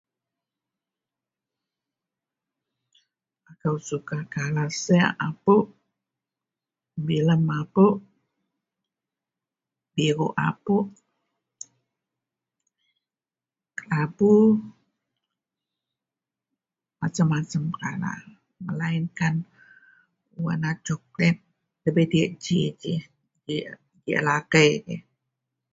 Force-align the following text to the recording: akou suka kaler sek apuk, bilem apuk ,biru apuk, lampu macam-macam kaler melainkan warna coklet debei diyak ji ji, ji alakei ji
akou 3.51 3.77
suka 3.87 4.17
kaler 4.33 4.69
sek 4.85 5.07
apuk, 5.27 5.65
bilem 7.05 7.43
apuk 7.61 7.95
,biru 9.95 10.27
apuk, 10.49 10.85
lampu 13.89 14.31
macam-macam 17.01 17.63
kaler 17.81 18.21
melainkan 18.65 19.35
warna 20.43 20.71
coklet 20.85 21.35
debei 21.83 22.07
diyak 22.11 22.31
ji 22.43 22.59
ji, 22.81 22.93
ji 24.03 24.11
alakei 24.19 24.71
ji 24.85 24.95